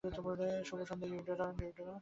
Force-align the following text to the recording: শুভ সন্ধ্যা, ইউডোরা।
শুভ 0.67 0.79
সন্ধ্যা, 0.89 1.07
ইউডোরা। 1.15 1.47